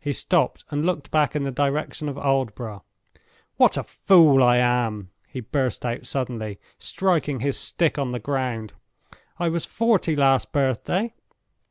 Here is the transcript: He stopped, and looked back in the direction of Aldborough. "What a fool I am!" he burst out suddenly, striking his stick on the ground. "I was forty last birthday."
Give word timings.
He 0.00 0.14
stopped, 0.14 0.64
and 0.70 0.86
looked 0.86 1.10
back 1.10 1.36
in 1.36 1.44
the 1.44 1.50
direction 1.50 2.08
of 2.08 2.16
Aldborough. 2.16 2.82
"What 3.58 3.76
a 3.76 3.82
fool 3.82 4.42
I 4.42 4.56
am!" 4.56 5.10
he 5.28 5.40
burst 5.40 5.84
out 5.84 6.06
suddenly, 6.06 6.58
striking 6.78 7.40
his 7.40 7.58
stick 7.58 7.98
on 7.98 8.12
the 8.12 8.18
ground. 8.20 8.72
"I 9.38 9.50
was 9.50 9.66
forty 9.66 10.16
last 10.16 10.50
birthday." 10.52 11.12